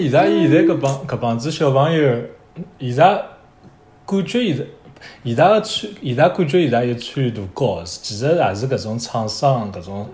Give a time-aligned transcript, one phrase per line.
[0.00, 2.20] 现在现在搿帮搿帮子小朋友，
[2.78, 3.22] 现在
[4.04, 4.64] 感觉现在
[5.24, 10.08] 现在个参现在感觉现在有参与度高，其实也是搿种厂商搿种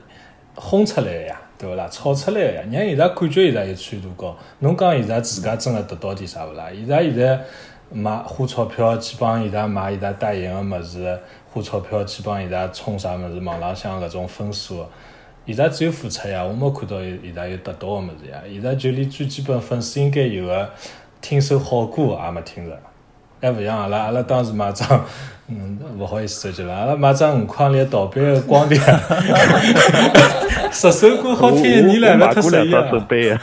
[0.55, 1.89] 轰出来个呀，对勿啦？
[1.91, 4.37] 炒出来个呀，让现在感觉现在有参与度高。
[4.61, 6.69] 侬讲现在自家真个得到点啥勿啦？
[6.73, 7.41] 现在现在
[7.91, 11.19] 买花钞票去帮现在买现在代言个物事，
[11.53, 14.87] 花钞票去帮现在充啥物事，网浪向搿种分数。
[15.47, 18.39] 现在只有付出呀，我没看到有现在有得到个物事呀。
[18.51, 20.71] 现在就连最基本粉丝应该有个
[21.21, 22.79] 听首好歌也没听着，
[23.41, 25.05] 还勿像阿拉，阿拉当时买张，
[25.49, 28.79] 嗯，勿好意思收集了，阿拉买张五块钿盗版个光碟，
[30.71, 33.41] 十首歌好听一年来了，脱十一我买过两张手啊，背的，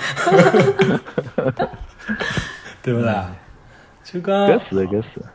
[2.81, 3.35] 对勿啦？
[4.04, 5.26] 就讲搿是的，搿是的。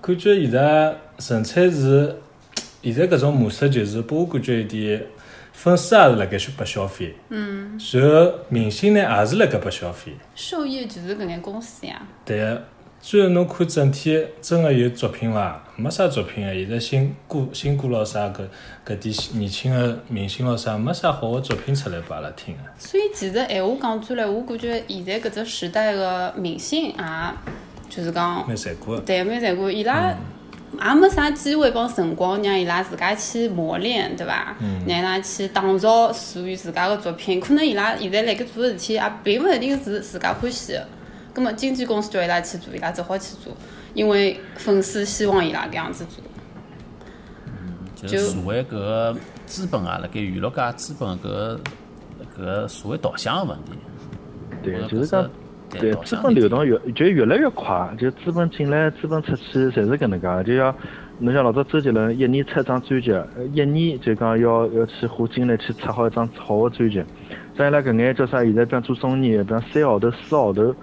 [0.00, 2.16] 感觉现在纯粹是
[2.82, 5.02] 现在搿种模式，就是拨我感觉有点
[5.56, 10.12] 粉丝也是辣盖去拨消费，嗯，然后明星呢也是辣盖拨消费。
[10.34, 12.00] 受益就是搿眼公司呀。
[12.26, 12.62] 对个，
[13.00, 15.64] 最后侬看整体真个有作品伐？
[15.76, 16.52] 没啥作品个。
[16.52, 18.46] 现在新歌、新歌咾啥搿
[18.86, 22.60] 搿点年轻个明星咾啥，没啥好个作品出来拨阿拉听个。
[22.78, 26.94] 所以其实闲话讲出来，我感觉现在搿只时代个明星也
[27.88, 29.00] 就是讲，蛮残酷个。
[29.00, 30.14] 对蛮残酷，伊拉
[30.80, 34.56] 也没啥机会帮辰光让伊拉自家去磨练，对伐？
[34.86, 37.40] 让伊拉去打造属于自家个作品。
[37.40, 40.86] 可能伊拉现在辣盖做个事体，也并勿一定是自家欢喜个。
[41.32, 43.52] 葛末经纪公司叫伊拉去做，伊拉只好去做，
[43.94, 46.22] 因为粉丝希望伊拉搿样子做。
[47.94, 49.16] 就是社会搿个
[49.46, 51.60] 资本啊，辣盖娱乐界资本搿个
[52.36, 53.72] 搿个社会导向个问题。
[54.62, 55.30] 对我，就是讲，
[55.70, 60.44] 对对资本流动越就越来越快，就资本进来、资本出去，侪是搿能介。
[60.44, 60.74] 就像
[61.18, 67.02] 侬像老早周杰伦一年出一张专辑，呃一年就讲要要去花精力去出好一张好个专辑。
[67.56, 68.44] 像伊拉搿眼叫啥？
[68.44, 70.74] 现在比方做综艺，比方三个号头、四个号头，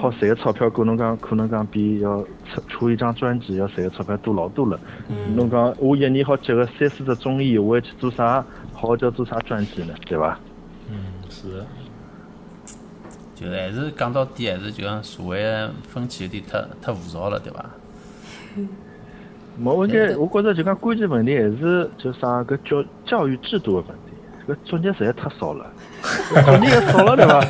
[0.00, 4.80] 好赚个钞票，可能讲可能讲比要出出一张专辑要赚个钞票多老多了。
[5.36, 9.94] 侬讲我一年好接个三四只综艺，我还去做啥好叫做啥专辑呢？
[10.06, 10.38] 对伐？
[10.90, 10.96] 嗯，
[11.28, 11.48] 是
[13.34, 13.40] 的。
[13.40, 15.42] 就还是讲到底，还是就讲社会
[15.88, 17.64] 风气有点太太浮躁了，对伐？
[19.56, 24.00] 没，问题我觉着就讲关键问题还是就啥搿教教育制度的问题。
[24.46, 25.64] 搿作业实在太少了，
[26.44, 27.42] 作业少了对伐？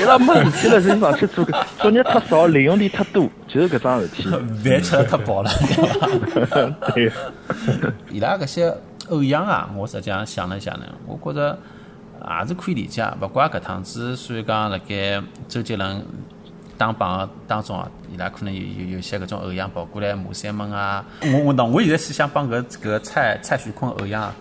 [0.00, 4.22] 伊拉没事体了，就上去做搿作业太少，利用点太多，就是搿桩事体。
[4.62, 5.50] 饭吃了太饱了，
[6.94, 7.32] 对伐？
[7.80, 8.72] 对，伊拉搿些
[9.08, 11.58] 偶像啊，我实际上想了想呢，我觉着
[12.28, 13.06] 也是可以理解。
[13.20, 16.04] 勿怪搿趟子，虽然讲辣盖周杰伦
[16.78, 21.04] 打榜当中啊，伊拉可能有有有些搿种偶像跑过来骂三门啊。
[21.22, 24.32] 我我喏，我现在是想帮搿搿蔡蔡徐坤偶像，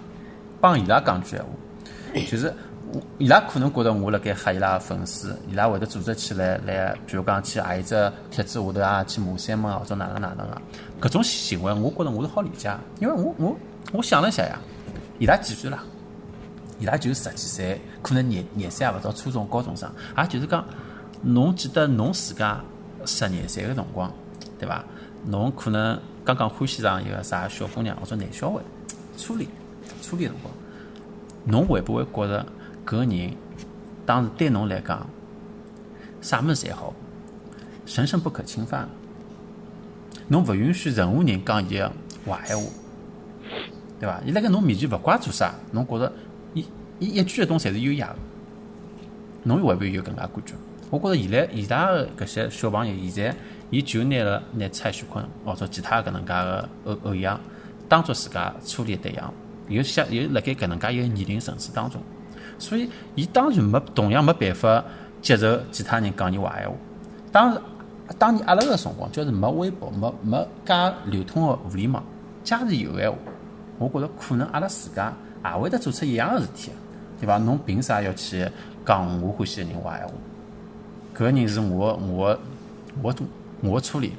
[0.60, 1.48] 帮伊拉讲句闲话，
[2.30, 2.54] 就是。
[3.18, 10.62] 伊拉可能觉得我辣盖吓伊拉个粉丝，伊拉会得组织起来来，比如讲去何一只帖子下头啊，去骂三门啊，或者哪能哪能啊，
[11.02, 13.58] 搿种行为，我觉着我是好理解，因为我我
[13.92, 14.58] 我想了一下呀，
[15.20, 15.84] 伊拉几岁啦？
[16.80, 20.66] 伊拉就十几岁，可能廿廿岁也勿到初中、高中生，也就是讲，
[21.22, 22.62] 侬记得侬自家
[23.06, 24.12] 十廿岁个辰光，
[24.60, 24.84] 对伐？
[25.28, 28.60] 侬可能刚刚欢喜上一个啥小姑娘或者男小孩，
[29.18, 29.50] 初恋，
[30.02, 30.54] 初恋辰光，
[31.46, 32.46] 侬会不会觉着
[32.86, 33.32] 搿个人
[34.06, 35.08] 当时对侬来讲，
[36.22, 36.94] 啥物事侪好，
[37.86, 38.88] 神圣不可侵犯？
[40.28, 41.92] 侬勿允许任何人讲伊个
[42.28, 42.64] 坏闲话，
[44.00, 44.22] 对伐？
[44.26, 46.12] 伊辣盖侬面前勿怪做啥，侬觉着
[47.00, 48.16] 伊一句一动侪是优雅个，
[49.44, 50.54] 侬会勿会有搿能介感觉？
[50.92, 53.36] 我觉着现在现在个搿些小朋友，现在
[53.70, 57.40] 伊就拿了拿蔡徐坤或者其他搿能介个偶偶像
[57.90, 59.34] 当做自家初恋对象，
[59.68, 62.00] 又想又辣盖搿能介一个年龄层次当中，
[62.60, 64.84] 所以伊当然没同样没办法
[65.22, 66.76] 接受其他人讲伊坏闲话。
[67.32, 67.62] 当然，
[68.18, 70.74] 当年阿拉个辰光，就是没微博，没没介
[71.08, 72.02] 流通个互联网，
[72.44, 73.18] 假使有闲话，
[73.80, 75.12] 我觉着可能阿拉自家
[75.44, 76.72] 也会得做出一样个事体，
[77.20, 77.38] 对伐？
[77.38, 78.48] 侬凭啥要去
[78.86, 80.14] 讲我欢喜个人坏闲话？
[81.16, 82.38] 搿个人是我我
[83.02, 83.16] 我
[83.62, 84.12] 我初恋，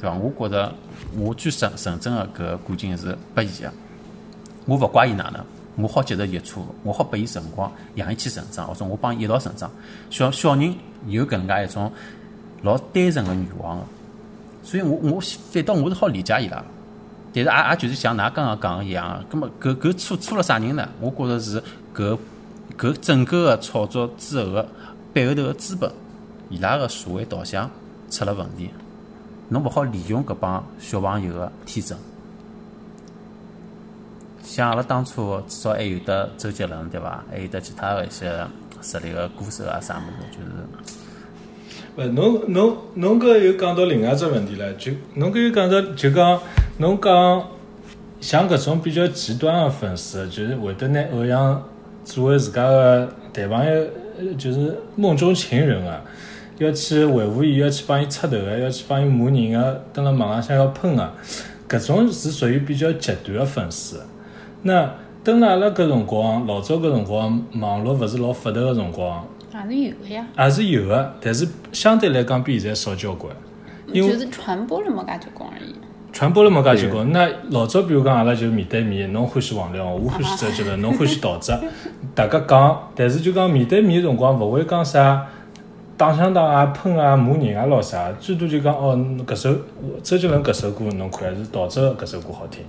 [0.00, 0.16] 对伐？
[0.16, 0.72] 我觉着
[1.16, 3.72] 我最纯纯正个搿感情是拨伊个，
[4.66, 5.42] 我勿怪伊哪能，
[5.76, 9.70] 我好接受伊个错误，我好拨伊辰光，让伊去成长，或者我帮伊一道成长。
[10.10, 10.74] 小小人
[11.06, 11.90] 有搿能介一种
[12.62, 13.84] 老单纯个愿望个，
[14.62, 15.20] 所以我我
[15.50, 16.62] 反倒我是好理解伊拉。
[17.34, 20.86] 但是也也就是像㑚刚刚讲个一样，葛末搿搿错错了啥人呢？
[21.00, 21.62] 我觉着是
[21.94, 22.18] 搿
[22.78, 24.68] 搿整个个炒作之后个
[25.12, 25.90] 背后头个资本，
[26.48, 27.70] 伊拉个社会导向
[28.10, 28.70] 出了问题。
[29.48, 31.96] 侬勿好利用搿帮小朋友个天真。
[34.42, 37.24] 像阿拉当初至少还有得周杰伦对伐？
[37.30, 38.46] 还有得其他个一些
[38.82, 40.38] 实力个歌手啊啥物事，
[41.96, 46.40] 就是勿，侬侬侬搿又讲到另外只问题了，就侬搿又讲到就讲
[46.78, 47.48] 侬讲
[48.20, 51.62] 像搿种比较极端的粉丝，就是会得拿偶像
[52.04, 53.72] 作为自家的谈朋友，
[54.18, 56.02] 呃就是梦中情人啊，
[56.58, 61.12] 要去维护伊，要去帮伊出头个，要去帮伊骂人个，蹲辣网浪向要喷个，
[61.68, 64.00] 搿种是属于比较极端的粉丝。
[64.62, 64.94] 那
[65.24, 69.26] 蹲辣阿拉搿辰光，老早搿辰光，网络勿是老发达个辰光。
[69.54, 73.34] 也是有的呀，也是有的，但是相对来讲比现在少交关，
[73.92, 75.74] 因为就是传播了没介结棍而已。
[76.12, 77.10] 传播了没介结棍。
[77.10, 81.58] 那老早比如讲阿拉就面对面，侬欢喜王力宏，我欢喜周杰伦，侬欢喜陶喆，
[82.14, 85.26] 大家讲，但是就讲面对面的辰光，勿会讲啥
[85.96, 88.94] 打相打啊、喷啊、骂人啊咾啥，最多就讲哦，
[89.26, 89.54] 搿首
[90.02, 92.62] 周杰伦搿首歌侬看还是陶喆搿首歌好听，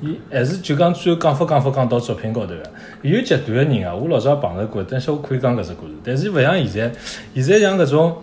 [0.00, 2.62] 伊还是就讲最后讲法讲法讲到作品高头个。
[3.02, 6.98] 有极端个人啊，我老早也碰着过，但是我可以讲搿只故事，但是勿像现在，
[7.34, 8.16] 现在像搿种，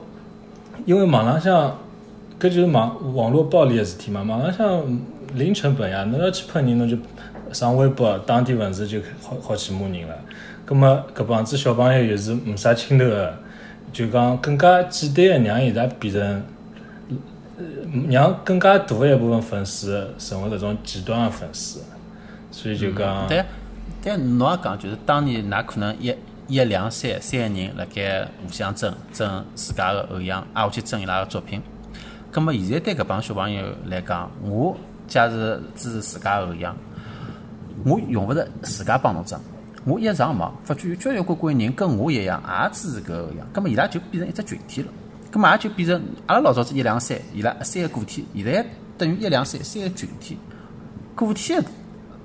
[0.85, 1.77] 因为网浪向
[2.43, 4.83] 搿就是网网络暴力个事体嘛，网浪向
[5.35, 6.97] 零成本呀，侬要去喷人，侬就
[7.53, 10.15] 上微博当地文字就好好去骂人了。
[10.65, 13.33] 葛么搿帮子小朋友又是没啥亲头个，
[13.93, 16.43] 就讲更加简单个让伊拉变成，
[18.09, 21.79] 让更加大一部分粉丝成为搿种极端个粉丝，
[22.51, 23.25] 所以就讲。
[23.25, 23.41] 对，
[24.03, 26.13] 但侬也讲，就是当年㑚可能一
[26.49, 31.61] 一两三三个人辣盖互相争争自家个偶像，挨下去争伊拉个作品。
[32.33, 34.75] 葛么现在对搿帮小朋友来讲，我
[35.07, 35.35] 假如
[35.75, 36.75] 支持自家个偶像，
[37.85, 39.39] 我用勿着自家帮侬争。
[39.85, 44.87] 我一上网，发觉有交交关关人跟我一样，也支持搿个偶像，葛么伊拉就变成一只群体了。
[45.29, 48.65] 葛么也就变成阿拉老早子一两三，伊拉三个个体，现在
[48.97, 50.35] 等于一两三三个群体。
[51.13, 51.63] 个体的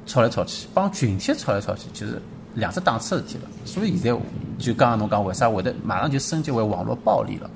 [0.07, 2.19] 吵来吵去，帮群体吵来吵去，就是
[2.55, 3.51] 两只档次的事体了。
[3.67, 4.21] 所以现在
[4.59, 7.51] 就刚刚侬讲，为啥会得马上就升级为网络暴力了？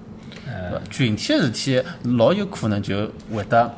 [0.90, 1.82] 群体个事体
[2.16, 3.74] 老有可能就会得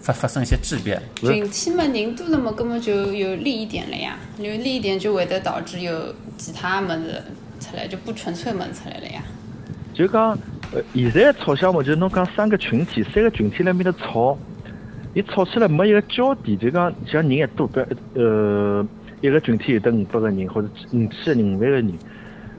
[0.00, 1.00] 发发生一些质变。
[1.16, 4.18] 群体嘛，人多了嘛，根本就有利益点了呀。
[4.38, 7.22] 有利益点就会得导致有其他么子
[7.60, 9.22] 出来，就不纯粹么子出来了呀。
[9.94, 10.30] 就讲，
[10.72, 14.38] 呃，现在吵相骂就是侬讲三个群体，三个群体辣面头吵，
[15.14, 17.78] 伊吵起来没一个焦点，就讲像人一多，比
[18.14, 18.86] 如呃，
[19.20, 21.92] 一个群体有得五百个人或者五千个人、五万个人，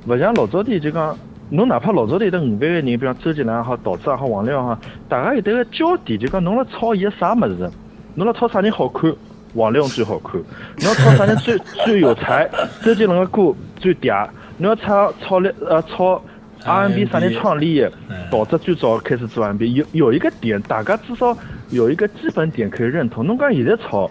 [0.07, 1.17] 勿像老早点就讲，
[1.53, 7.69] 侬哪怕老早点有得五万个人，比方周杰伦也好、陶喆也好、王力宏也好，大家有得个焦点，就讲侬辣炒伊个啥物事，
[8.15, 9.13] 侬辣炒啥人好看，
[9.53, 10.41] 王力宏最好看；
[10.79, 11.55] 侬要吵啥人最
[11.85, 12.49] 最有才，
[12.83, 14.27] 周杰伦个歌最嗲；
[14.57, 16.19] 侬要炒炒力呃炒
[16.65, 17.91] R&B 啥人创立的，
[18.31, 21.37] 陶喆最早开始做 R&B，有有一个点，大家至少
[21.69, 23.23] 有一个基本点可以认同。
[23.27, 24.09] 侬讲现在炒，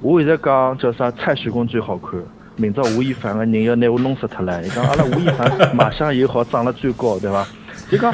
[0.00, 2.18] 我现在讲叫啥蔡徐坤最好看，
[2.56, 4.62] 明朝吴亦凡个人要拿我弄死脱了。
[4.64, 7.46] 伊讲阿拉吴亦凡卖相又好，长得最高，对伐？
[7.90, 8.12] 就讲，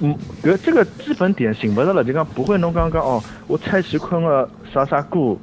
[0.00, 5.36] 嗯，搿这个基本点寻勿着了，就讲不会侬刚刚哦，我蔡徐坤个啥啥歌，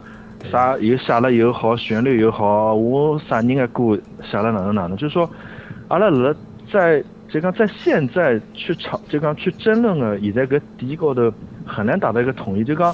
[0.51, 3.97] 啥又写了又好，旋律又好，我啥人个歌
[4.29, 5.29] 写了哪能哪能，就是说，
[5.87, 6.33] 阿拉辣
[6.71, 11.31] 在就讲在现在去吵，就讲去争论个现在搿点高头
[11.65, 12.93] 很难达到一个统一，就讲。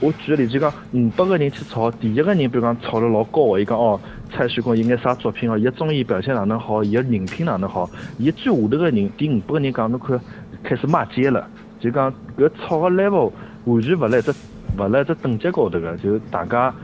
[0.00, 3.98] 我举个例子，讲五百个人去吵，第一个人比如讲吵了老高个，伊讲哦，
[4.30, 10.20] 蔡徐坤应该啥作品哦，伊个综艺表现哪能好，伊个人品哪能好，伊最下头个人，第五百个人讲侬看
[10.62, 11.48] 开始骂街了，
[11.80, 13.32] 就讲搿吵个 level
[13.64, 14.34] 完全勿辣只
[14.76, 16.74] 勿辣只等级高头个，就大家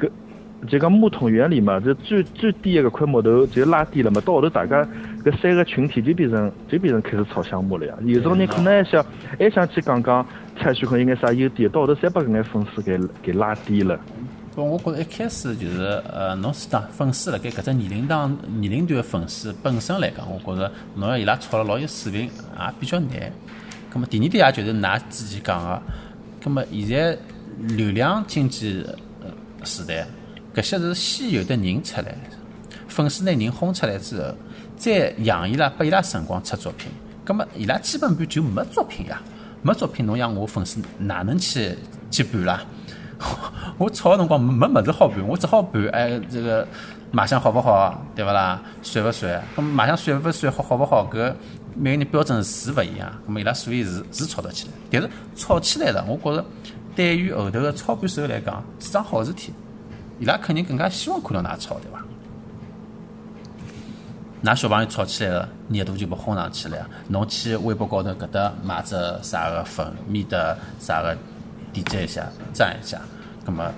[0.00, 0.08] 搿
[0.68, 4.86] 就讲木桶原理嘛，就最最低一个块木头就拉低了嘛，到后头大家
[5.24, 7.94] 搿三个群体就变成就变成开始吵相骂了呀。
[8.04, 9.04] 有种人可能还想
[9.38, 10.26] 还想去讲讲
[10.58, 13.98] 蔡徐坤应该啥优点，到后头侪把搿眼粉丝给给拉低了。
[14.54, 22.30] 不，我觉着一开始就是呃，侬是当粉丝辣盖搿只年龄档年龄段的粉丝本身来讲，我觉着侬要伊拉吵了老有水平也
[22.80, 23.32] 比较难。
[23.92, 25.82] 咁么第二点也就是㑚之前讲个，
[26.42, 27.16] 咁么现在
[27.76, 28.84] 流量经济
[29.22, 29.30] 呃
[29.64, 30.06] 时代，
[30.54, 32.16] 搿些是先有的人出来，
[32.88, 34.34] 粉丝拿人轰出来之后，
[34.78, 36.90] 再养伊拉，拨伊拉辰光出作品，
[37.26, 39.20] 咁么伊拉基本盘就没作品呀，
[39.60, 41.76] 没作品，侬让我粉丝哪能去
[42.10, 42.62] 去盘啦？
[43.76, 46.66] 我炒个辰光没没物事好盘，我只好盘哎这个
[47.10, 48.62] 卖相好勿好，对勿啦？
[48.82, 49.42] 帅勿帅？
[49.56, 51.10] 咁卖相帅勿帅，好好勿好？
[51.12, 51.34] 搿
[51.74, 56.44] 每个人标准是勿一样，咁么伊拉所以是是炒得起来，但是炒起来了，我觉着
[56.94, 59.52] 对于后头个操盘手来讲是桩好事体，
[60.20, 61.97] 伊拉肯定更加希望看到㑚炒，对伐？
[64.44, 66.88] 㑚小朋友吵起来了，热度就被轰上去了呀。
[67.08, 71.16] 侬去微博高头搿搭买只啥个粉，面的啥个
[71.72, 73.00] 点击一下，赞一下，
[73.44, 73.68] 葛末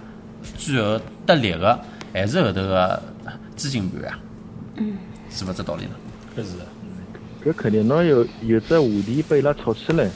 [0.58, 1.78] 最后得利个
[2.12, 3.02] 还是后头个
[3.56, 4.18] 资金盘呀？
[4.76, 4.98] 嗯，
[5.30, 5.92] 是勿这道理呢？
[6.36, 6.64] 搿是的。
[7.42, 10.10] 搿肯定，侬有有只话题被伊拉炒起来，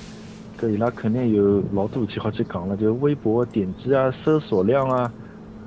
[0.61, 5.11] 搿伊拉肯定有老多事体好去讲了，就微博点击啊、搜索量啊，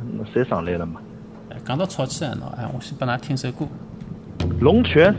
[0.02, 1.02] 嗯侪上来了嘛。
[1.50, 3.66] 哎讲到吵起来喏，哎，我先拨㑚听首歌。
[4.60, 5.13] 龙泉，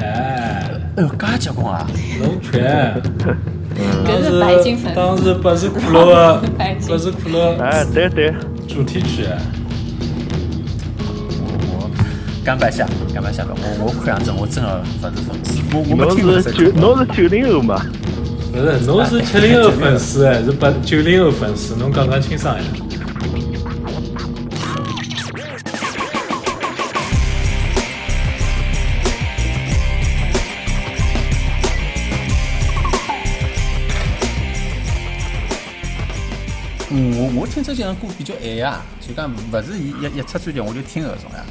[0.00, 0.62] 哎，
[0.96, 1.86] 哎哟，介结棍啊！
[2.20, 3.02] 龙泉，
[4.04, 6.40] 搿当是白金粉丝，时当时百事可乐。
[6.40, 6.90] 的 白金。
[6.90, 7.56] 百事可乐。
[7.60, 8.32] 哎，对对，
[8.68, 9.24] 主题曲，
[11.68, 11.90] 我
[12.44, 16.70] 甘拜下甘拜下拜，我我看样子我真的勿是粉丝，我我没听过侬是九。
[16.72, 17.82] 侬是九零后嘛？
[18.52, 22.62] 不是，侬是七零后粉丝哎，是八九零后粉丝，侬讲讲清爽呀。
[22.80, 22.85] 嗯，
[36.96, 41.44] 我我听周杰伦歌比较晚呀，就讲勿是伊一一出专辑我就听搿种呀。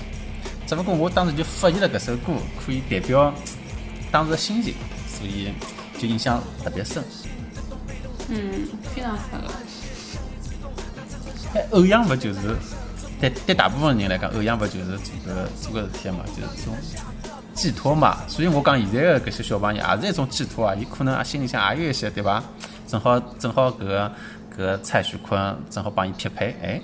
[0.66, 2.34] 只不过我当时就发现了搿首歌
[2.66, 3.32] 可以代表
[4.12, 4.74] 当时的心情，
[5.08, 5.54] 所以
[6.00, 7.04] 就印象特别深。
[8.30, 9.38] 嗯，非常适合。
[11.54, 12.40] 哎，偶像勿就是
[13.22, 16.76] 对对大部分人来讲，偶像勿就是做个做个事体嘛，就是一种
[17.54, 18.18] 寄托嘛。
[18.28, 22.44] 所以我讲现在的搿些小朋友也是一种寄托啊，伊可能啊心里向也有一些对伐？
[22.88, 24.12] 正好正好搿个
[24.56, 26.82] 个蔡徐坤正好帮伊匹配，哎，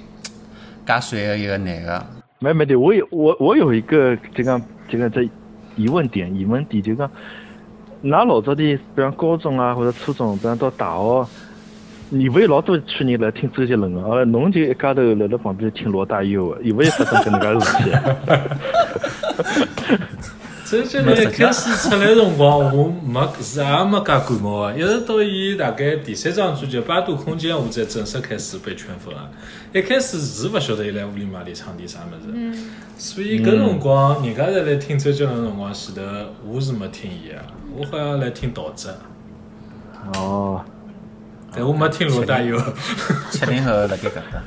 [0.86, 2.06] 介帅个一个男个，
[2.40, 5.28] 没没对，我有我我有一个这个这个这
[5.76, 7.10] 疑问点疑问点，就讲，
[8.04, 11.28] 㑚老早的，比方高中啊或者初中，比方到大学，
[12.12, 14.02] 有没有老多去年来听周杰伦个？
[14.02, 17.92] 呃，侬就一家头辣辣旁边听罗大佑，有没有发生搿能介事体？
[20.72, 29.28] 周杰伦一开始出来辰光，我没是也没介感冒啊，一直到伊大概第三张专辑《八度空间》，我才正式开始被圈粉啊。
[29.74, 32.58] 一开始是勿晓得伊来屋里嘛里唱点啥物事，
[32.98, 36.02] 所以搿辰光人家在来听周杰伦的辰光，前头
[36.46, 37.36] 我是没听伊个，
[37.76, 38.92] 我好像来听陶喆，
[40.16, 40.64] 哦，
[41.54, 42.58] 但我没听罗大佑。
[43.30, 44.42] 七零后辣盖搿搭。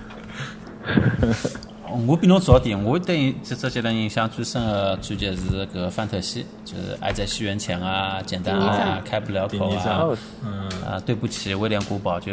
[2.07, 12.33] 我比侬早点，我对这这周杰伦印象最深的专辑是搿个《范特西》，就是《爱在西元前》啊，《简单爱》啊，《开不了口啊张，，嗯，嗯，啊，对不起，威廉古堡就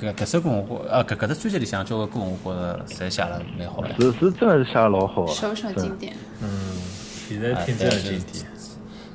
[0.00, 3.88] 搿搿首歌我觉，呃搿搿只专辑里向交关歌我觉着侪写了蛮好的。
[3.98, 6.14] 是是真的是写得老好啊，首首经典。
[7.28, 8.46] 现在听真的经典。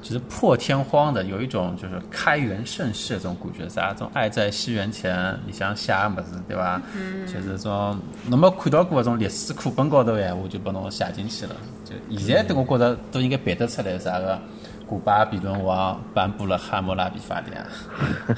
[0.10, 6.82] 就是破天荒的有一种就是开元盛世的这种感觉，啥种爱在西元前，里向写个么子，对伐？
[6.96, 7.96] 嗯，就是种
[8.28, 11.56] 侬没看到过搿种历史课本高头闲话，就拨侬写进去了。
[11.86, 14.40] 就现在，对我觉着都应该背得出来，啥个
[14.88, 17.64] 古巴比伦王颁布了《汉谟拉比法典》，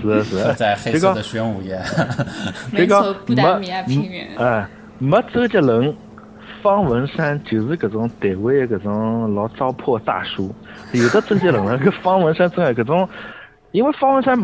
[0.00, 1.82] 是的是的，在黑这个色的玄武岩。
[2.70, 4.36] 没错，布达没米亚平原。
[4.36, 5.92] 哎，没周杰伦，
[6.66, 10.52] 方文山就是搿种台湾的搿种老糟粕大叔。
[10.90, 13.08] 有的周杰伦了，搿方文山真的搿种，
[13.70, 14.36] 因为方文山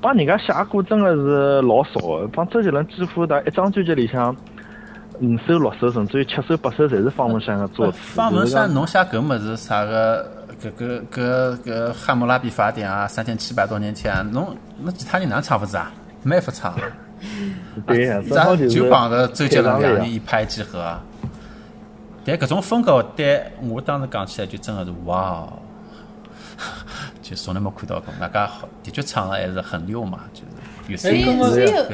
[0.00, 4.34] 帮人家写歌真的是老少的，帮周杰伦几乎大一张专辑里向
[5.20, 8.16] 五首六首，甚至于七首八首，侪是方文山的作词。
[8.16, 10.28] 方文山，就是侬写搿物事啥个？
[10.60, 15.92] 搿搿搿搿《汉谟拉比法典》啊，三千七百多年前，侬侬其他人哪能唱法子啊？
[16.24, 16.74] 没法唱。
[16.74, 16.84] 讲
[17.86, 20.80] 对呀，正咱好就是就帮着周杰伦两人一拍即合。
[20.80, 21.00] 啊
[22.24, 25.52] 但搿种风格，对我当时讲起来就真的是哇哦，
[27.20, 28.14] 就从来没看到过。
[28.20, 30.46] 外加好的确唱的还是很溜嘛，就是
[30.88, 31.24] 越所以，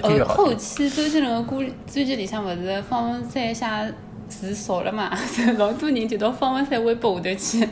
[0.00, 0.54] 所以后后。
[0.54, 3.94] 期周杰伦的歌专辑里向勿是方文山写
[4.28, 5.10] 词少了嘛？
[5.56, 7.68] 老多人就到方文山微博下头去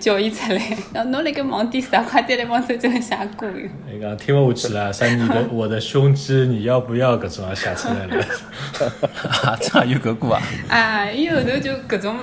[0.00, 0.60] 叫伊出来，
[0.92, 2.02] 然后侬辣盖忙点啥？
[2.02, 3.68] 快点来帮周杰伦写歌哟！
[3.90, 7.16] 那个听不下去了， 啥你的我的胸肌你要不要？
[7.18, 8.16] 搿种啊写出来了。
[9.44, 10.42] 啊，这样有搿歌啊？
[10.68, 12.16] 啊，伊后头就搿种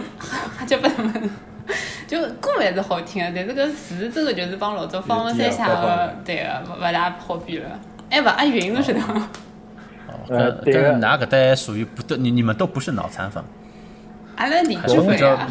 [0.60, 1.30] 瞎七八糟们，
[2.08, 7.80] 就歌还是好听的，但是搿词真的就是帮老早方文山写的，对个，勿勿大好比了。
[8.10, 9.30] 哎勿押韵，侬晓得伐？
[10.28, 13.44] 呃搿对个搿哪搿搭属于不都你你们都不是脑残粉，
[14.36, 15.48] 阿拉理解粉呀，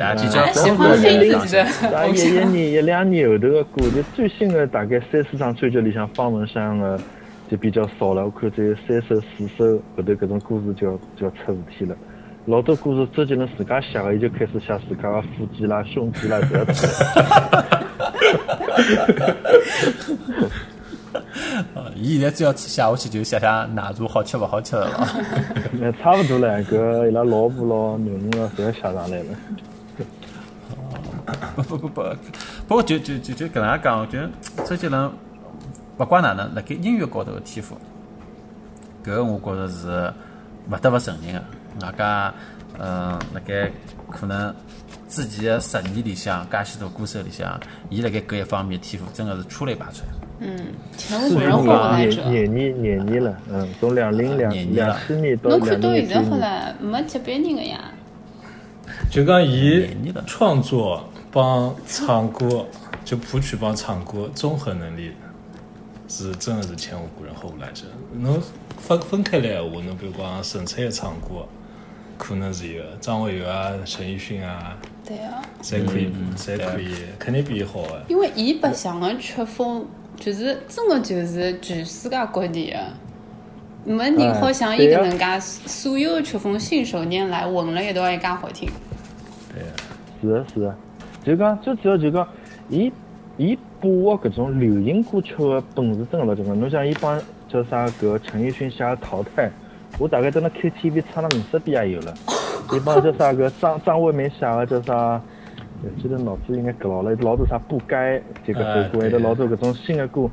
[0.00, 1.56] 阿拉喜欢非自己
[2.14, 2.30] 一一。
[2.46, 7.00] 年、一两年后头的歌，就最新的大概三四张专辑里向，方文山的
[7.50, 8.24] 就比较少了。
[8.24, 9.64] 我看只有三首、四首
[9.96, 11.96] 后头搿种歌词就要就要出事体了。
[12.46, 16.92] 老多歌词周杰伦自家写的，伊就开始写自家的腹肌啦、胸肌啦，搿要出来。
[19.08, 20.48] 呃
[21.94, 25.08] 伊现在只要写下去就写写奶茶好吃勿好吃的了。
[25.72, 29.36] 那差不多了，搿伊拉老婆咯、囡恩咯，侪要写上来了。
[31.56, 32.02] 不不不不，
[32.66, 34.30] 不过就就就就搿能介讲，我觉得
[34.64, 35.10] 周杰伦
[35.98, 37.76] 勿管哪能，辣盖音乐高头个天赋，
[39.04, 40.12] 搿个我觉着是
[40.70, 41.42] 勿得勿承认个。
[41.86, 42.34] 外加，
[42.78, 43.70] 嗯，辣盖
[44.10, 44.54] 可能
[45.06, 47.60] 自己的实验里向，介许多歌手里向，
[47.90, 50.00] 伊辣盖搿一方面天赋真个是出类拔萃。
[50.40, 50.56] 嗯，
[50.96, 52.22] 前无古人后无来者。
[52.30, 57.92] 廿年廿年了，嗯，从两零两两四年到侬看到现在好了，没接别人个呀。
[59.10, 59.88] 就讲伊
[60.26, 62.66] 创作帮唱歌，
[63.04, 65.12] 就谱曲帮唱歌综合能力
[66.08, 67.84] 是真的是前无古人后无来者。
[68.14, 68.40] 侬
[68.78, 71.46] 分分开来闲话，侬比如讲纯粹的唱歌，
[72.16, 74.76] 可能是有张学友啊、陈奕迅啊，
[75.06, 78.02] 对啊，侪可以嗯，侪可以，肯定比伊好的。
[78.08, 79.86] 因为伊白相个曲风，
[80.18, 82.78] 就是真的就是全世界各地的，
[83.84, 88.68] 没人好像伊搿能介所有的曲风信手拈来混了一道，一介好听。
[89.54, 89.72] 对啊，
[90.20, 90.74] 是啊，是啊，
[91.24, 92.26] 就讲最主要就讲，
[92.68, 92.92] 伊
[93.36, 96.58] 伊把握搿种流行歌曲的本事真的老结棍。
[96.58, 99.46] 侬像伊帮叫啥搿陈奕迅写的《淘汰》，
[99.98, 102.12] 我大概等那 KTV 唱了五十遍也有了。
[102.72, 105.22] 伊帮叫啥搿张张惠妹写的叫啥？
[105.82, 110.28] 我记得脑子应该搿牢了，老多啥不该这个首歌，还有老多搿种新的歌，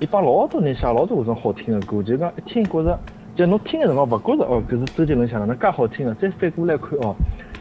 [0.00, 2.98] 伊帮老多人写老多搿种好听的歌，就讲一听觉着，
[3.36, 7.14] 就侬听的辰光勿觉着哦，搿是周杰伦写的，那介好听的，再反过来看哦，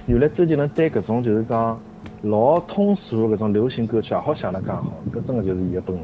[0.06, 1.80] 原来周杰伦对搿种就是讲
[2.22, 6.04] 老通俗搿种流行歌曲也好写得介好，搿真的就是伊的本事。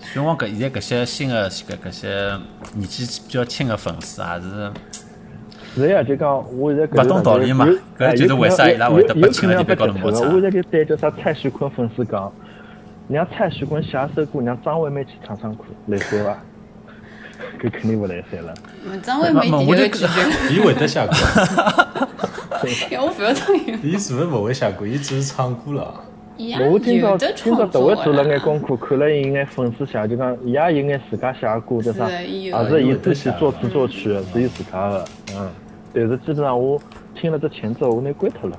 [0.00, 2.08] 希望搿现在搿些新的搿搿些
[2.74, 4.72] 年纪比较轻的粉丝也是
[5.74, 7.66] 是呀，就讲我现在不懂道理嘛
[7.98, 12.32] 搿就是为啥伊拉会得不轻了就被高头摩擦我现在就对叫啥蔡徐坤粉丝讲，
[13.08, 16.36] 让蔡徐坤写首歌，让张惠妹去唱唱看，来塞伐？
[17.60, 18.52] 搿肯定勿来三了。
[18.84, 21.12] 嗯张惠妹第一我就个拒绝，伊会得写歌，
[22.90, 23.78] 因为我不要唱伊。
[23.82, 24.86] 伊是勿是勿会写歌？
[24.86, 25.94] 伊只是唱歌了。
[26.40, 32.08] 伊也我今朝今朝特为做了眼功课，看了伊眼粉丝写，就讲伊也有眼自家写的歌，叫啥？
[32.08, 35.04] 是伊有也是伊自己作词作曲的，是伊自家的。
[35.36, 35.50] 嗯，
[35.92, 36.80] 但是基本上我
[37.14, 38.58] 听了这前奏，我拿关脱了。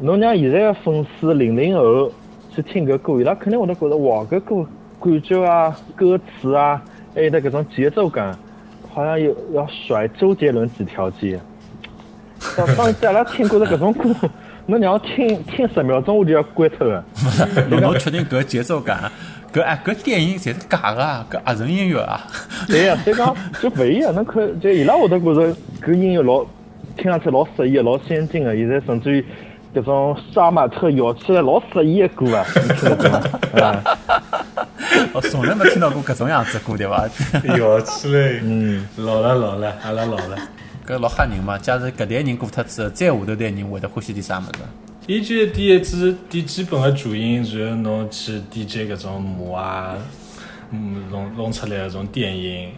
[0.00, 2.10] 侬让现在的粉丝零零后
[2.54, 4.66] 去听搿歌，伊拉肯定会得觉得哇，搿歌
[4.98, 6.82] 感觉啊、歌词啊，
[7.14, 8.34] 还有得搿种节奏感，
[8.88, 11.38] 好像有要甩周杰伦几条街。
[12.56, 14.08] 当当大家听过的搿种歌，
[14.70, 17.02] 侬让我听听十秒钟，我就要关脱了。
[17.70, 19.10] 侬侬确定搿节奏感，
[19.50, 22.20] 搿哎搿电影侪是假个啊，搿合成音乐啊，
[22.68, 24.14] 对呀、所以讲就勿一样。
[24.14, 26.44] 侬看，就伊拉会得觉着搿音乐老
[26.98, 28.54] 听上去老适意、老先进个。
[28.54, 29.24] 现在甚至于
[29.74, 33.22] 搿种杀马特摇起来老适意个歌啊，你听得懂吗？
[33.64, 33.82] 啊，
[35.14, 37.08] 我从来没听到过搿种样子的歌对伐？
[37.56, 40.36] 摇起来，嗯，老了老了，阿拉老了。
[40.88, 41.58] 搿老吓人嘛！
[41.58, 44.58] 假使搿代人过脱之后，再下头代人会得欢喜点啥物事？
[45.06, 49.98] 伊就第一支最基本的主音，然后侬去 DJ 搿种模啊，
[50.70, 52.70] 嗯，弄弄出来搿种电音。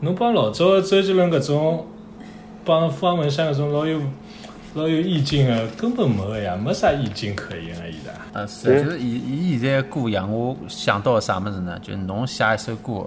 [0.00, 1.86] 侬帮老早周杰伦搿种，
[2.64, 4.00] 帮方文山搿种老有
[4.72, 8.14] 老有意境的，根本没个呀，没啥意境可言啊，伊拉。
[8.32, 11.78] 呃，是，就是伊伊现在的歌让我想到了啥物事呢？
[11.82, 13.06] 就是侬写一首歌，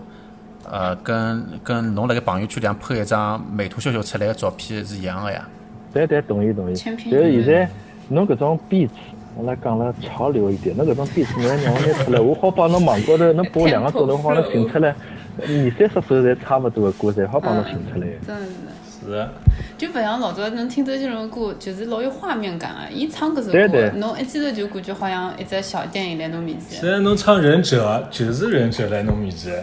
[0.70, 5.48] 呃，跟跟侬辣盖朋友圈里向 po 一张美图秀秀出来个照片是一样个呀。
[5.94, 6.74] 对对，同意同意。
[6.76, 7.70] 就是现在
[8.08, 8.90] 侬搿种 beats，
[9.36, 14.96] 我来讲了潮流一点，侬搿种 beats 侬要让我拿出来，我好帮侬网高头，侬播两个钟头，我帮侬寻出来，
[15.42, 18.08] 二三十首侪差勿多的歌，侪好帮侬寻出来。
[18.26, 19.06] 真的是。
[19.06, 19.30] 是的，
[19.78, 22.88] 就勿像老早侬听周杰伦的歌，就是老有画面感啊！
[22.90, 26.80] 伊唱搿首歌侬一记头就感觉好像一只小电影来侬面前。
[26.80, 29.62] 现在侬唱忍者，就是忍者来侬面前，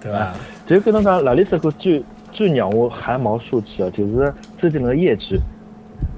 [0.00, 0.32] 对伐？
[0.66, 3.90] 就跟侬讲，哪里首歌最最让我汗毛竖起啊？
[3.90, 5.38] 就是周杰伦的《夜曲》，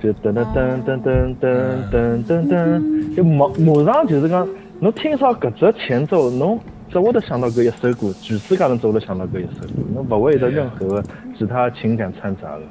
[0.03, 4.47] 就噔噔噔噔噔噔噔噔噔，就马马上就是讲，
[4.79, 6.59] 侬听上搿只前奏，侬
[6.90, 11.05] 只会得想到搿一首歌，全世界人只会得想到搿一首歌，侬勿会有得任何的
[11.38, 12.62] 其他情感掺杂的。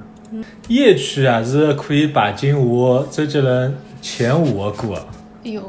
[0.69, 4.95] 夜曲也是可以排进我周杰伦前五的歌。
[5.43, 5.61] 哎哟，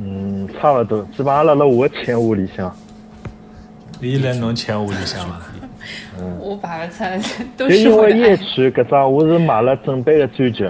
[0.00, 2.74] 嗯，差勿多，基本上辣辣我的前五里向。
[4.00, 5.40] 伊辣侬前五里向伐？
[6.40, 7.20] 我排勿出来，
[7.56, 8.12] 都就是因为。
[8.18, 10.68] 夜曲搿张，我是买了正版的专辑，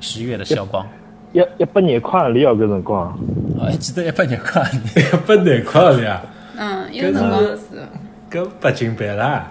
[0.00, 0.86] 十月的肖邦，
[1.32, 3.18] 一一百廿块钿哦，搿辰光。
[3.58, 4.62] 哦，还记得一百廿块，
[4.96, 6.22] 一百廿块里啊，
[6.56, 7.60] 嗯，伊个辰光是，
[8.30, 9.50] 搿八斤版啦。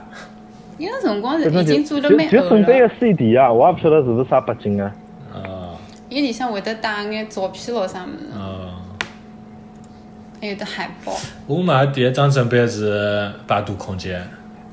[0.78, 2.92] 伊个辰光是已经做了蛮就蛮厚正版的了。
[3.00, 4.92] CD 啊，我也不晓得是不是啥钹金啊。
[5.34, 5.76] 哦
[6.10, 8.71] 伊里向会得带眼照片咯啥物事，哦，
[10.42, 11.14] 还有得海报。
[11.46, 12.92] 我买的第一张正版是
[13.46, 14.20] 《百度空间》，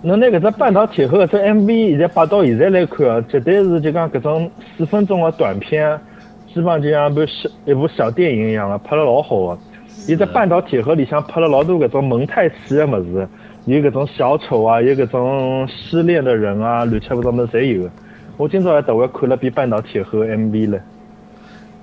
[0.01, 6.01] 侬拿搿只半岛铁盒搿只 MV 现在摆到现在来看啊，绝对是就讲搿种四分钟的短片，
[6.49, 9.61] 基本上就像一部小一部小电影一样的，拍了老好的。
[10.07, 13.29] 伊在半岛铁盒里向拍了老多搿种蒙太奇的物事，
[13.67, 17.91] 有搿种小丑啊，有搿种失恋的人啊，乱七八糟物事侪有的。
[18.39, 20.79] 我今朝还特为看了遍半岛铁盒 MV 了。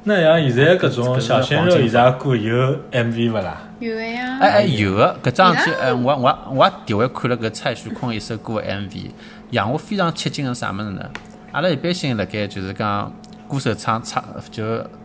[0.06, 3.62] 那像现在搿种小鲜肉，伊拉歌有 MV 勿啦？
[3.80, 4.38] 有个呀。
[4.42, 9.10] 哎哎，有个搿桩事体，哎，我我我也调回看了搿蔡徐坤一首歌 MV，
[9.52, 11.10] 让我非常吃惊个啥物事呢？
[11.52, 13.12] 阿拉一般性辣盖就是讲
[13.48, 14.64] 歌手唱唱就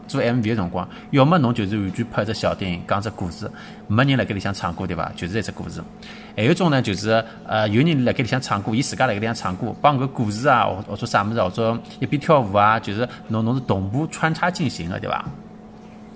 [0.08, 3.48] 做 MV 个辰光，要么侬就是完全拍一只小电影，讲只故事，
[3.86, 5.12] 没人辣盖里向唱歌对伐？
[5.14, 5.80] 就是一只故事。
[6.36, 15.24] 还有一种呢，就是呃，有人辣盖里向唱歌，伊自家辣盖里向唱歌，帮搿故事啊，或或者啥物事，或者一边跳舞啊，就是侬侬是同步穿插进行个，对伐？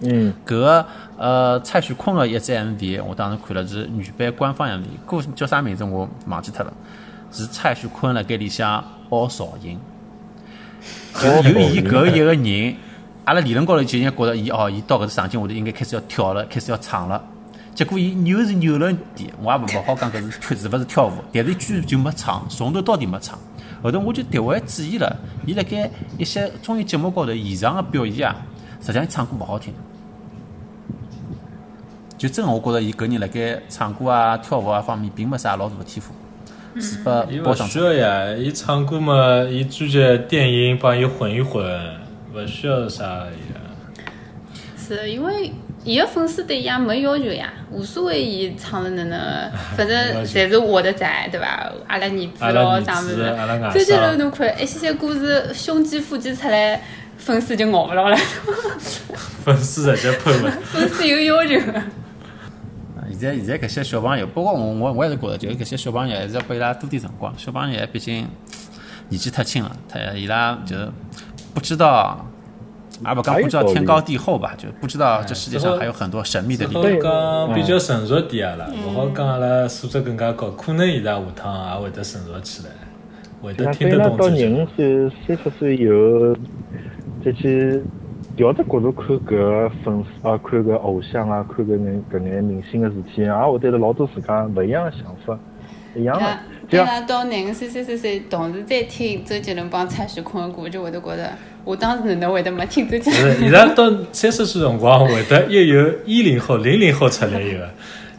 [0.01, 6.73] 嗯，搿个呃蔡徐坤个一只 MV，我当时看了是女版官方 MV，歌叫啥名字我忘记脱了，
[7.31, 9.79] 是蔡徐坤辣盖里向凹造型，
[11.15, 12.77] 就是有伊搿一个人，
[13.25, 17.23] 阿拉理论高头就应该觉着伊哦，伊到搿只场景下头应该开始要跳了，开始要唱了。
[17.75, 23.39] 结果伊扭是扭了点，我也勿好讲搿是跳是勿是跳舞，但是居然就没唱，从头到底没唱。
[23.83, 28.37] 后头我就特回注意了，伊辣盖一些综艺节目高头现场个表演啊，
[28.85, 29.73] 实际上伊唱歌勿好听。
[32.19, 36.13] 就真个我觉着伊搿人辣盖唱歌啊、跳舞啊方面，并没啥老大的天赋，
[36.81, 41.65] 是拨伊勿包装需要呀，伊唱歌嘛，伊专辑电音帮伊混一混，
[42.35, 43.27] 勿需要啥呀。
[44.77, 45.51] 是因为
[45.83, 51.73] 伊个粉丝对伊也没要求呀，无所谓伊唱了哪能， 反正侪是我的仔，对伐？
[51.89, 53.79] 阿拉儿子咯啥物子事。
[53.79, 56.81] 周杰伦甥侬看一些些歌是胸肌腹肌出来，
[57.17, 58.17] 粉丝就熬勿牢了，
[59.45, 60.51] 粉丝直接喷了。
[60.63, 61.83] 粉丝有要求的。
[63.11, 67.33] 现在现在搿些小朋友，包括我我我还是觉着，就是搿些小朋友还是要拨伊拉多点辰光。
[67.37, 68.27] 小朋友毕竟
[69.09, 70.89] 年纪太轻了，他伊拉就是
[71.55, 72.27] 不知道，
[73.05, 77.01] 也勿讲不知道天高地厚吧，就不知道这世界上还有很多神秘的力好量。
[77.01, 82.71] 讲比较成熟点阿拉，勿好讲阿拉素质更加高，可能伊拉下趟也会得成熟起来，
[83.41, 84.47] 会得听得懂自己。
[84.47, 86.37] 廿五岁、三十岁以后，
[87.25, 87.83] 再去
[88.37, 95.39] 调只角度看搿个粉丝啊，看搿偶像啊，看搿眼搿眼明星个事体，也会得了老多自家勿一样个想法，
[95.95, 96.39] 一样个伊拉。
[96.69, 101.31] 就像伊拉到廿五岁、三十岁，同时再听周杰伦帮蔡徐坤的歌，就会得觉得，
[101.65, 103.37] 我当时哪能会得没听周杰伦？
[103.37, 107.69] 是，伊拉到三十岁辰光会得又有一零后、零零后出来一个，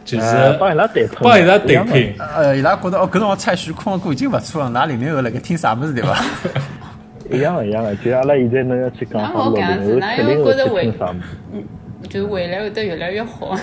[0.04, 2.14] 就是呃帮伊拉对拼，帮伊拉对一样的拼。
[2.18, 6.16] 呃，伊拉觉得哦，搿辰光蔡徐坤的歌已经勿错了，㑚零零后辣盖听啥物事对伐？
[7.30, 12.08] 一样一样个，就阿拉现在侬要去讲哪好六零后、七零后觉得为去听啥物事？
[12.08, 13.56] 就未来会得越来越好，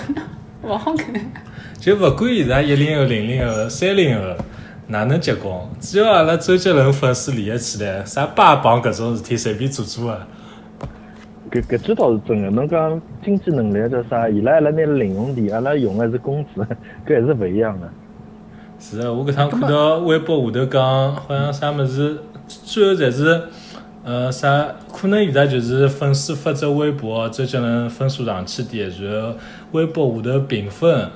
[0.62, 1.20] 勿好可能。
[1.78, 4.22] 就勿管现在一零后、零零后、三零后
[4.86, 10.26] 哪能结棍，只要阿拉周杰伦粉丝联合起来，啥霸榜搿种事体随便做做啊。
[11.50, 14.28] 搿搿句倒是真个，侬讲经济能力叫啥？
[14.28, 16.60] 伊拉阿拉拿零用钿，阿拉用个是工资，
[17.06, 17.88] 搿还是勿一样个。
[18.78, 23.42] 是啊，我搿趟看到微博下头讲，好像啥物事，最后才是，
[24.04, 24.74] 呃，啥？
[24.92, 29.34] 可能现在就是粉丝发只微博，周杰伦分数上去点，然后
[29.72, 31.10] 微博下头评分，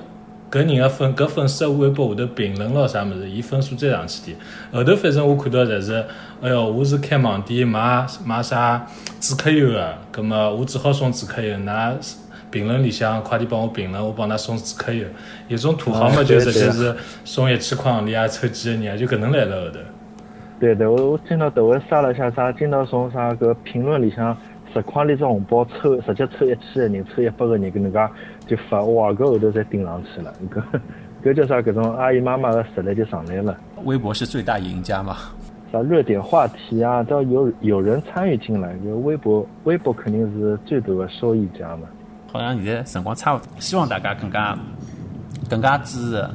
[0.51, 4.37] 搿人个粉搿粉丝个微博下头评论咯啥物事，伊分数再上去点。
[4.71, 6.05] 后头反正我看到侪是，
[6.41, 8.85] 哎哟，我是开网店卖卖啥
[9.19, 11.93] 止咳油个，葛末我只好送止咳油，㑚
[12.51, 15.05] 评论里向快点帮我评论，我帮㑚送止咳油。
[15.47, 19.79] 有种土豪嘛，啊就直接是送一千块行钿啊，抽几个人啊，就搿能来了后头。
[20.59, 24.35] 对对，我我今朝特为刷了一下啥，今朝从啥个评论里向
[24.73, 28.09] 十块钿只红包抽，直接抽一千个人，抽一百个人，搿能介
[28.45, 30.61] 就发，哇，搿后头侪顶上去了，搿
[31.23, 31.61] 搿叫啥？
[31.61, 33.57] 搿种阿姨妈妈的实力就上来了。
[33.85, 35.15] 微博是最大赢家嘛？
[35.71, 41.87] 啥热点话题啊，都要有有人参与进来，就微博微博肯定是最大的受益家嘛。
[42.31, 44.57] 好像现在辰光差勿多，希望大家更加
[45.49, 46.29] 更加支持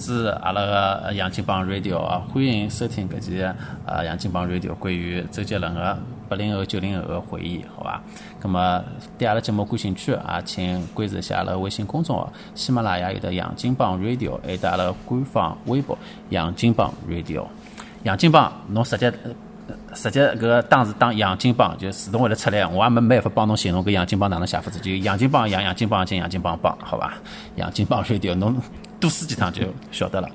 [0.00, 2.22] 支持阿拉个杨金榜 radio 啊！
[2.32, 3.44] 欢迎收听搿期
[3.84, 8.02] 呃杨金榜 radio 关于周杰伦个八零后、九零后个回忆，好伐？
[8.42, 8.82] 咁么
[9.18, 15.96] 对阿拉节目感兴趣啊，请关注一下阿拉微信公众号，喜马拉雅有的杨金榜 radio，还有得阿拉官方微博
[16.30, 17.44] 杨金榜 radio。
[18.04, 19.12] 杨金榜，侬直接
[19.68, 27.12] 呃实际搿个当时当杨金榜就自动会得出来，我也没没办法帮侬形容搿杨金榜哪能写法子，就杨金帮洋洋金帮金杨金帮帮，好伐？
[27.56, 28.56] 杨金榜 radio 侬
[29.00, 30.28] 多试几趟就晓得了，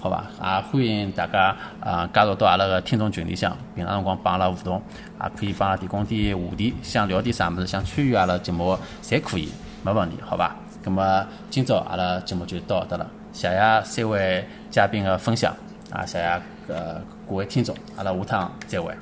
[0.00, 0.26] 好吧？
[0.40, 4.82] 也欢迎大家啊、呃加入到阿拉个听众群里向，平常辰光帮阿拉互动，
[5.22, 9.48] 也可以帮阿拉提供点话题，想聊点啥物事，想参与阿拉节目侪可以，
[9.84, 10.56] 没问题，好吧？
[10.84, 15.54] 那么今朝阿拉节目就到搿搭了，谢谢三位嘉宾的分享，
[15.92, 16.24] 啊，谢谢
[16.68, 18.92] 呃各位听众，阿拉下趟再会，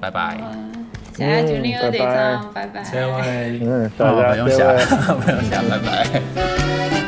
[0.00, 0.38] 拜拜。
[1.16, 2.82] 谢谢九零后队拜拜长，拜拜。
[2.84, 3.60] 再会。
[3.60, 4.62] 嗯，哦，大家不用谢。
[5.18, 7.07] 不用谢，拜拜。